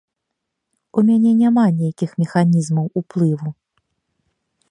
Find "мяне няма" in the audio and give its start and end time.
1.09-1.65